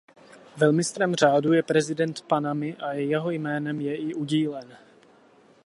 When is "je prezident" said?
1.53-2.21